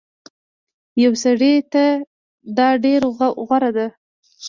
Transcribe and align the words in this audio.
يو 1.03 1.13
سړي 1.23 1.53
ته 1.73 1.85
دا 2.57 2.69
ډير 2.83 3.01
غوره 3.47 3.71
ده 3.77 3.87